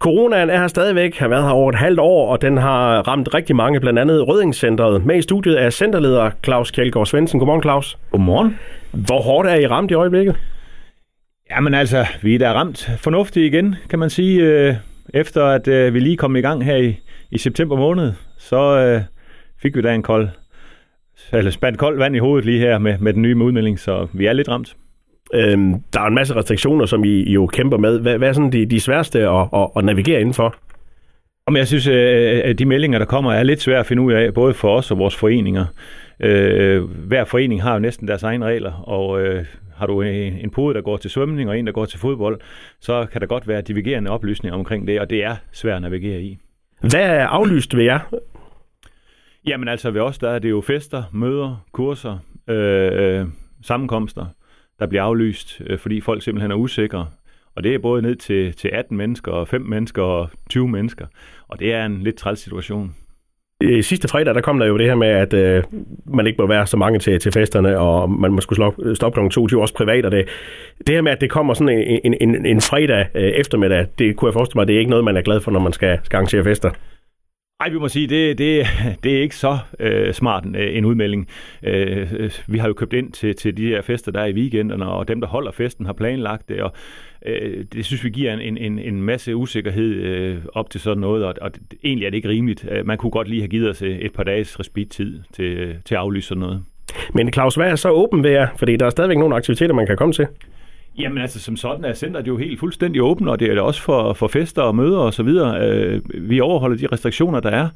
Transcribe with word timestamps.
Coronaen 0.00 0.50
er 0.50 0.58
her 0.58 0.68
stadigvæk, 0.68 1.16
har 1.16 1.28
været 1.28 1.42
her 1.42 1.50
over 1.50 1.68
et 1.68 1.78
halvt 1.78 2.00
år, 2.00 2.32
og 2.32 2.42
den 2.42 2.56
har 2.56 3.08
ramt 3.08 3.34
rigtig 3.34 3.56
mange, 3.56 3.80
blandt 3.80 3.98
andet 3.98 4.28
Røddingscenteret. 4.28 5.06
Med 5.06 5.16
i 5.16 5.22
studiet 5.22 5.62
er 5.62 5.70
centerleder 5.70 6.30
Claus 6.44 6.70
Kjeldgaard 6.70 7.06
Svendsen. 7.06 7.38
Godmorgen, 7.38 7.62
Claus. 7.62 7.98
Godmorgen. 8.10 8.58
Hvor 8.92 9.20
hårdt 9.20 9.48
er 9.48 9.54
I 9.54 9.66
ramt 9.66 9.90
i 9.90 9.94
øjeblikket? 9.94 10.36
Jamen 11.50 11.74
altså, 11.74 12.06
vi 12.22 12.34
er 12.34 12.38
da 12.38 12.52
ramt 12.52 12.90
fornuftigt 12.98 13.54
igen, 13.54 13.76
kan 13.90 13.98
man 13.98 14.10
sige. 14.10 14.42
Øh, 14.42 14.74
efter 15.14 15.44
at 15.44 15.68
øh, 15.68 15.94
vi 15.94 16.00
lige 16.00 16.16
kom 16.16 16.36
i 16.36 16.40
gang 16.40 16.64
her 16.64 16.76
i, 16.76 17.00
i 17.30 17.38
september 17.38 17.76
måned, 17.76 18.12
så 18.38 18.78
øh, 18.78 19.02
fik 19.62 19.76
vi 19.76 19.82
da 19.82 19.94
en 19.94 20.02
kold, 20.02 20.28
eller 21.32 21.50
spændt 21.50 21.78
koldt 21.78 21.98
vand 21.98 22.16
i 22.16 22.18
hovedet 22.18 22.44
lige 22.44 22.60
her 22.60 22.78
med, 22.78 22.98
med 22.98 23.12
den 23.12 23.22
nye 23.22 23.36
udmelding, 23.36 23.78
så 23.78 24.06
vi 24.12 24.26
er 24.26 24.32
lidt 24.32 24.48
ramt. 24.48 24.76
Øhm, 25.34 25.74
der 25.92 26.00
er 26.00 26.06
en 26.06 26.14
masse 26.14 26.36
restriktioner, 26.36 26.86
som 26.86 27.04
I, 27.04 27.32
jo 27.32 27.46
kæmper 27.46 27.76
med. 27.76 28.00
Hvad, 28.00 28.18
hvad 28.18 28.28
er 28.28 28.32
sådan 28.32 28.52
de, 28.52 28.66
de 28.66 28.80
sværeste 28.80 29.28
at, 29.28 29.48
at, 29.54 29.68
at 29.76 29.84
navigere 29.84 30.20
indenfor? 30.20 30.54
Om 31.46 31.56
jeg 31.56 31.66
synes, 31.66 31.86
at 31.88 32.58
de 32.58 32.64
meldinger, 32.64 32.98
der 32.98 33.06
kommer, 33.06 33.32
er 33.32 33.42
lidt 33.42 33.62
svære 33.62 33.78
at 33.78 33.86
finde 33.86 34.02
ud 34.02 34.12
af, 34.12 34.34
både 34.34 34.54
for 34.54 34.76
os 34.76 34.90
og 34.90 34.98
vores 34.98 35.16
foreninger. 35.16 35.64
Øh, 36.20 36.82
hver 36.82 37.24
forening 37.24 37.62
har 37.62 37.72
jo 37.72 37.78
næsten 37.78 38.08
deres 38.08 38.22
egne 38.22 38.44
regler, 38.44 38.72
og 38.72 39.22
øh, 39.22 39.44
har 39.76 39.86
du 39.86 40.02
en, 40.02 40.12
en 40.12 40.50
pude, 40.50 40.74
der 40.74 40.80
går 40.80 40.96
til 40.96 41.10
svømning, 41.10 41.48
og 41.48 41.58
en, 41.58 41.66
der 41.66 41.72
går 41.72 41.84
til 41.84 41.98
fodbold, 41.98 42.40
så 42.80 43.06
kan 43.12 43.20
der 43.20 43.26
godt 43.26 43.48
være 43.48 43.60
divergerende 43.60 44.10
oplysninger 44.10 44.58
omkring 44.58 44.86
det, 44.86 45.00
og 45.00 45.10
det 45.10 45.24
er 45.24 45.36
svært 45.52 45.76
at 45.76 45.82
navigere 45.82 46.22
i. 46.22 46.38
Hvad 46.80 47.00
er 47.00 47.26
aflyst 47.26 47.76
ved 47.76 47.84
jer? 47.84 48.00
Jamen 49.46 49.68
altså 49.68 49.90
ved 49.90 50.00
os, 50.00 50.18
der 50.18 50.30
er 50.30 50.38
det 50.38 50.50
jo 50.50 50.60
fester, 50.60 51.02
møder, 51.12 51.64
kurser, 51.72 52.18
øh, 52.48 53.26
sammenkomster, 53.62 54.26
der 54.80 54.86
bliver 54.86 55.02
aflyst, 55.02 55.62
øh, 55.66 55.78
fordi 55.78 56.00
folk 56.00 56.22
simpelthen 56.22 56.50
er 56.50 56.56
usikre. 56.56 57.06
Og 57.56 57.64
det 57.64 57.74
er 57.74 57.78
både 57.78 58.02
ned 58.02 58.16
til, 58.16 58.52
til 58.52 58.70
18 58.72 58.96
mennesker, 58.96 59.32
og 59.32 59.48
5 59.48 59.62
mennesker 59.62 60.02
og 60.02 60.30
20 60.50 60.68
mennesker. 60.68 61.06
Og 61.48 61.60
det 61.60 61.72
er 61.72 61.86
en 61.86 62.02
lidt 62.02 62.16
træls 62.16 62.40
situation. 62.40 62.94
I 63.60 63.82
sidste 63.82 64.08
fredag, 64.08 64.34
der 64.34 64.40
kom 64.40 64.58
der 64.58 64.66
jo 64.66 64.78
det 64.78 64.86
her 64.86 64.94
med, 64.94 65.08
at 65.08 65.34
øh, 65.34 65.62
man 66.04 66.26
ikke 66.26 66.42
må 66.42 66.46
være 66.46 66.66
så 66.66 66.76
mange 66.76 66.98
til, 66.98 67.20
til 67.20 67.32
festerne, 67.32 67.78
og 67.78 68.10
man 68.10 68.32
må 68.32 68.40
skulle 68.40 68.72
stoppe 68.94 69.20
kl. 69.20 69.28
22, 69.28 69.60
også 69.60 69.74
privat. 69.74 70.04
Og 70.04 70.12
det, 70.12 70.28
det 70.78 70.94
her 70.94 71.02
med, 71.02 71.12
at 71.12 71.20
det 71.20 71.30
kommer 71.30 71.54
sådan 71.54 72.00
en, 72.04 72.14
en, 72.20 72.46
en 72.46 72.60
fredag 72.60 73.06
øh, 73.14 73.22
eftermiddag, 73.22 73.86
det 73.98 74.16
kunne 74.16 74.28
jeg 74.28 74.32
forestille 74.32 74.58
mig, 74.58 74.66
det 74.66 74.74
er 74.74 74.78
ikke 74.78 74.90
noget, 74.90 75.04
man 75.04 75.16
er 75.16 75.22
glad 75.22 75.40
for, 75.40 75.50
når 75.50 75.60
man 75.60 75.72
skal, 75.72 75.98
skal 76.02 76.16
arrangere 76.16 76.44
fester. 76.44 76.70
Ej, 77.60 77.68
vi 77.68 77.78
må 77.78 77.88
sige, 77.88 78.06
det, 78.06 78.38
det, 78.38 78.66
det 79.04 79.16
er 79.16 79.22
ikke 79.22 79.36
så 79.36 79.58
øh, 79.80 80.14
smart 80.14 80.44
en, 80.44 80.54
en 80.54 80.84
udmelding. 80.84 81.28
Øh, 81.62 82.30
vi 82.46 82.58
har 82.58 82.68
jo 82.68 82.72
købt 82.74 82.92
ind 82.92 83.12
til, 83.12 83.36
til 83.36 83.56
de 83.56 83.66
her 83.66 83.82
fester, 83.82 84.12
der 84.12 84.20
er 84.20 84.26
i 84.26 84.32
weekenderne, 84.32 84.86
og 84.86 85.08
dem, 85.08 85.20
der 85.20 85.28
holder 85.28 85.52
festen, 85.52 85.86
har 85.86 85.92
planlagt 85.92 86.48
det, 86.48 86.62
og 86.62 86.72
øh, 87.26 87.64
det 87.72 87.84
synes 87.84 88.04
vi 88.04 88.10
giver 88.10 88.34
en, 88.34 88.56
en, 88.56 88.78
en 88.78 89.02
masse 89.02 89.36
usikkerhed 89.36 89.92
øh, 89.92 90.38
op 90.52 90.70
til 90.70 90.80
sådan 90.80 91.00
noget, 91.00 91.24
og, 91.24 91.34
og 91.40 91.50
egentlig 91.84 92.06
er 92.06 92.10
det 92.10 92.16
ikke 92.16 92.28
rimeligt. 92.28 92.66
Øh, 92.70 92.86
man 92.86 92.98
kunne 92.98 93.10
godt 93.10 93.28
lige 93.28 93.40
have 93.40 93.48
givet 93.48 93.70
os 93.70 93.82
øh, 93.82 93.98
et 93.98 94.12
par 94.12 94.22
dages 94.22 94.60
respit-tid 94.60 95.20
til, 95.32 95.76
til 95.84 95.94
at 95.94 96.00
aflyse 96.00 96.28
sådan 96.28 96.40
noget. 96.40 96.62
Men 97.14 97.32
Claus, 97.32 97.54
hvad 97.54 97.70
er 97.70 97.76
så 97.76 97.90
åben 97.90 98.24
ved 98.24 98.30
jer? 98.30 98.48
Fordi 98.56 98.76
der 98.76 98.86
er 98.86 98.90
stadigvæk 98.90 99.18
nogle 99.18 99.36
aktiviteter, 99.36 99.74
man 99.74 99.86
kan 99.86 99.96
komme 99.96 100.12
til. 100.12 100.26
Jamen 100.98 101.18
altså, 101.18 101.40
som 101.40 101.56
sådan 101.56 101.84
er 101.84 101.94
centret 101.94 102.26
jo 102.26 102.36
helt 102.36 102.60
fuldstændig 102.60 103.02
åbent, 103.02 103.28
og 103.28 103.40
det 103.40 103.48
er 103.48 103.52
det 103.52 103.62
også 103.62 103.82
for, 103.82 104.12
for 104.12 104.28
fester 104.28 104.62
og 104.62 104.74
møder 104.74 104.98
og 104.98 105.14
så 105.14 105.22
videre. 105.22 105.68
Øh, 105.68 106.00
vi 106.14 106.40
overholder 106.40 106.76
de 106.76 106.86
restriktioner, 106.92 107.40
der 107.40 107.50
er. 107.50 107.68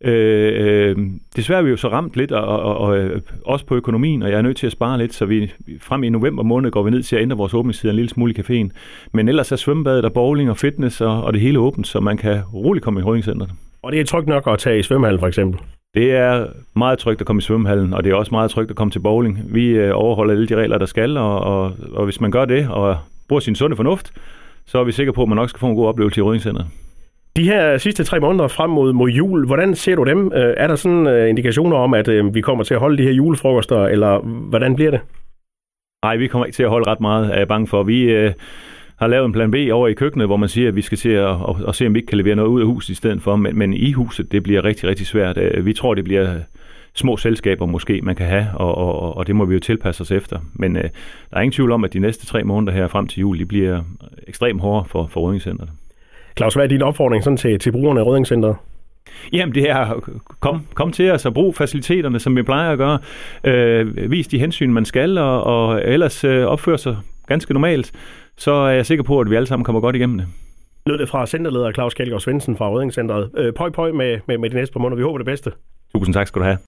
Øh, 0.00 0.88
øh 0.90 0.96
desværre 1.36 1.58
er 1.58 1.62
vi 1.62 1.70
jo 1.70 1.76
så 1.76 1.88
ramt 1.88 2.16
lidt, 2.16 2.32
og, 2.32 2.60
og, 2.60 2.76
og 2.76 2.98
øh, 2.98 3.20
også 3.44 3.66
på 3.66 3.74
økonomien, 3.74 4.22
og 4.22 4.30
jeg 4.30 4.38
er 4.38 4.42
nødt 4.42 4.56
til 4.56 4.66
at 4.66 4.72
spare 4.72 4.98
lidt, 4.98 5.14
så 5.14 5.26
vi 5.26 5.52
frem 5.80 6.04
i 6.04 6.08
november 6.08 6.42
måned 6.42 6.70
går 6.70 6.82
vi 6.82 6.90
ned 6.90 7.02
til 7.02 7.16
at 7.16 7.22
ændre 7.22 7.36
vores 7.36 7.54
åbningstid 7.54 7.90
en 7.90 7.96
lille 7.96 8.08
smule 8.08 8.34
i 8.34 8.40
caféen. 8.40 8.68
Men 9.12 9.28
ellers 9.28 9.52
er 9.52 9.56
svømmebadet 9.56 10.04
og 10.04 10.12
bowling 10.12 10.50
og 10.50 10.56
fitness 10.56 11.00
og, 11.00 11.24
og 11.24 11.32
det 11.32 11.40
hele 11.40 11.58
åbent, 11.58 11.86
så 11.86 12.00
man 12.00 12.16
kan 12.16 12.42
roligt 12.54 12.84
komme 12.84 13.00
i 13.00 13.02
Rødingcenteret. 13.02 13.50
Og 13.82 13.92
det 13.92 14.00
er 14.00 14.04
trygt 14.04 14.26
nok 14.26 14.46
at 14.46 14.58
tage 14.58 14.78
i 14.78 14.82
svømmehallen 14.82 15.20
for 15.20 15.26
eksempel? 15.26 15.60
Det 15.94 16.12
er 16.12 16.46
meget 16.76 16.98
trygt 16.98 17.20
at 17.20 17.26
komme 17.26 17.40
i 17.40 17.42
svømmehallen, 17.42 17.92
og 17.92 18.04
det 18.04 18.12
er 18.12 18.16
også 18.16 18.32
meget 18.32 18.50
trygt 18.50 18.70
at 18.70 18.76
komme 18.76 18.90
til 18.90 19.00
bowling. 19.00 19.40
Vi 19.44 19.68
øh, 19.68 19.90
overholder 19.94 20.34
alle 20.34 20.48
de 20.48 20.56
regler, 20.56 20.78
der 20.78 20.86
skal, 20.86 21.16
og, 21.16 21.40
og, 21.40 21.72
og 21.92 22.04
hvis 22.04 22.20
man 22.20 22.30
gør 22.30 22.44
det 22.44 22.68
og 22.68 22.96
bruger 23.28 23.40
sin 23.40 23.54
sunde 23.54 23.76
fornuft, 23.76 24.12
så 24.66 24.78
er 24.78 24.84
vi 24.84 24.92
sikre 24.92 25.12
på, 25.12 25.22
at 25.22 25.28
man 25.28 25.36
nok 25.36 25.48
skal 25.48 25.60
få 25.60 25.66
en 25.66 25.76
god 25.76 25.86
oplevelse 25.86 26.20
i 26.20 26.22
Rødingcenteret. 26.22 26.66
De 27.36 27.44
her 27.44 27.78
sidste 27.78 28.04
tre 28.04 28.20
måneder 28.20 28.48
frem 28.48 28.70
mod, 28.70 28.92
mod 28.92 29.10
jul, 29.10 29.46
hvordan 29.46 29.74
ser 29.74 29.94
du 29.96 30.04
dem? 30.04 30.32
Øh, 30.34 30.54
er 30.56 30.66
der 30.66 30.76
sådan 30.76 31.06
uh, 31.06 31.28
indikationer 31.28 31.76
om, 31.76 31.94
at 31.94 32.08
vi 32.34 32.40
kommer 32.40 32.64
til 32.64 32.74
at 32.74 32.80
holde 32.80 32.98
de 32.98 33.02
her 33.02 33.12
julefrokoster, 33.12 33.84
eller 33.84 34.18
hvordan 34.48 34.74
bliver 34.74 34.90
det? 34.90 35.00
Nej, 36.04 36.16
vi 36.16 36.26
kommer 36.26 36.46
ikke 36.46 36.56
til 36.56 36.62
at 36.62 36.70
holde 36.70 36.90
ret 36.90 37.00
meget, 37.00 37.34
er 37.34 37.38
jeg 37.38 37.48
bange 37.48 37.66
for. 37.66 37.82
Vi 37.82 38.26
uh, 38.26 38.32
har 38.96 39.06
lavet 39.06 39.26
en 39.26 39.32
plan 39.32 39.50
B 39.50 39.54
over 39.72 39.88
i 39.88 39.92
køkkenet, 39.92 40.28
hvor 40.28 40.36
man 40.36 40.48
siger, 40.48 40.68
at 40.68 40.76
vi 40.76 40.82
skal 40.82 40.98
se 40.98 41.18
at, 41.18 41.30
at, 41.30 41.56
at 41.68 41.74
se, 41.74 41.86
om 41.86 41.94
vi 41.94 41.98
ikke 41.98 42.06
kan 42.06 42.18
levere 42.18 42.36
noget 42.36 42.48
ud 42.48 42.60
af 42.60 42.66
huset 42.66 42.90
i 42.90 42.94
stedet 42.94 43.22
for. 43.22 43.36
Men, 43.36 43.58
men 43.58 43.74
i 43.74 43.92
huset, 43.92 44.32
det 44.32 44.42
bliver 44.42 44.64
rigtig, 44.64 44.88
rigtig 44.88 45.06
svært. 45.06 45.38
Vi 45.64 45.72
tror, 45.72 45.94
det 45.94 46.04
bliver 46.04 46.36
små 46.94 47.16
selskaber 47.16 47.66
måske, 47.66 48.00
man 48.02 48.16
kan 48.16 48.26
have, 48.26 48.46
og, 48.54 48.74
og, 48.78 49.16
og 49.16 49.26
det 49.26 49.36
må 49.36 49.44
vi 49.44 49.54
jo 49.54 49.60
tilpasse 49.60 50.00
os 50.00 50.10
efter. 50.10 50.38
Men 50.52 50.76
uh, 50.76 50.82
der 50.82 51.36
er 51.36 51.40
ingen 51.40 51.52
tvivl 51.52 51.72
om, 51.72 51.84
at 51.84 51.92
de 51.92 51.98
næste 51.98 52.26
tre 52.26 52.44
måneder 52.44 52.72
her 52.72 52.88
frem 52.88 53.06
til 53.06 53.20
jul, 53.20 53.38
de 53.38 53.46
bliver 53.46 53.82
ekstremt 54.28 54.60
hårde 54.60 54.88
for, 54.88 55.06
for 55.06 55.20
Rødingcenteret. 55.20 55.70
Claus, 56.36 56.54
hvad 56.54 56.64
er 56.64 56.68
din 56.68 56.82
opfordring 56.82 57.24
sådan 57.24 57.36
til, 57.36 57.58
til 57.58 57.72
brugerne 57.72 58.00
af 58.00 58.04
Rødingcenteret? 58.04 58.56
Jamen 59.32 59.54
det 59.54 59.70
er, 59.70 60.10
kom, 60.40 60.66
kom 60.74 60.92
til 60.92 61.10
os 61.10 61.26
og 61.26 61.34
brug 61.34 61.54
faciliteterne, 61.54 62.18
som 62.18 62.36
vi 62.36 62.42
plejer 62.42 62.70
at 62.72 62.78
gøre. 62.78 62.98
Øh, 63.44 64.10
vis 64.10 64.26
de 64.26 64.38
hensyn, 64.38 64.72
man 64.72 64.84
skal, 64.84 65.18
og, 65.18 65.44
og 65.44 65.82
ellers 65.84 66.24
øh, 66.24 66.46
opføre 66.46 66.78
sig 66.78 66.96
ganske 67.26 67.52
normalt. 67.52 67.92
Så 68.36 68.52
er 68.52 68.70
jeg 68.70 68.86
sikker 68.86 69.04
på, 69.04 69.20
at 69.20 69.30
vi 69.30 69.36
alle 69.36 69.46
sammen 69.46 69.64
kommer 69.64 69.80
godt 69.80 69.96
igennem 69.96 70.18
det. 70.18 70.26
Lød 70.86 70.98
det 70.98 71.08
fra 71.08 71.26
centerleder 71.26 71.72
Claus 71.72 71.94
Kjeldgaard 71.94 72.20
Svendsen 72.20 72.56
fra 72.56 72.70
Rødingcenteret. 72.70 73.30
Øh, 73.36 73.52
pøj 73.52 73.70
pøj 73.70 73.92
med, 73.92 74.20
med, 74.26 74.38
med 74.38 74.50
de 74.50 74.54
næste 74.54 74.72
par 74.72 74.80
måneder. 74.80 74.96
Vi 74.96 75.02
håber 75.02 75.18
det 75.18 75.26
bedste. 75.26 75.52
Tusind 75.94 76.14
tak 76.14 76.26
skal 76.28 76.40
du 76.40 76.44
have. 76.44 76.58